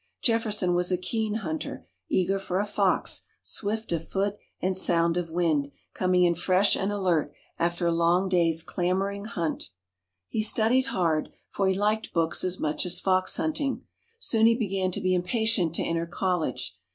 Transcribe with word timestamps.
Jefferson 0.23 0.73
was 0.73 0.91
a 0.91 0.97
keen 0.97 1.35
hunter, 1.45 1.85
eager 2.09 2.39
for 2.39 2.57
a 2.59 2.65
fox, 2.65 3.21
swift 3.43 3.91
of 3.91 4.07
foot 4.09 4.35
and 4.59 4.75
sound 4.75 5.15
of 5.15 5.29
wind, 5.29 5.71
coming 5.93 6.23
in 6.23 6.33
fresh 6.33 6.75
and 6.75 6.91
alert 6.91 7.31
after 7.59 7.85
a 7.85 7.91
long 7.91 8.27
day's 8.27 8.63
clambering 8.63 9.25
hunt. 9.25 9.69
He 10.27 10.41
studied 10.41 10.87
hard, 10.87 11.29
for 11.49 11.67
he 11.67 11.75
liked 11.75 12.13
books 12.13 12.43
as 12.43 12.59
much 12.59 12.83
as 12.83 12.99
fox 12.99 13.37
hunting. 13.37 13.83
Soon 14.17 14.47
he 14.47 14.55
began 14.55 14.89
to 14.93 15.01
be 15.01 15.13
impatient 15.13 15.75
to 15.75 15.83
enter 15.83 16.07
college. 16.07 16.75